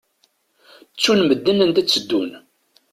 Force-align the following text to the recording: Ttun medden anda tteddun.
Ttun 0.91 1.19
medden 1.27 1.63
anda 1.63 1.81
tteddun. 1.83 2.29